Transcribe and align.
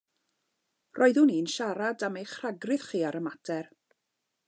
Roeddwn 0.99 1.33
i'n 1.35 1.51
siarad 1.57 2.07
am 2.09 2.19
eich 2.23 2.35
rhagrith 2.41 2.87
chi 2.89 3.07
ar 3.11 3.19
y 3.21 3.23
mater. 3.29 3.73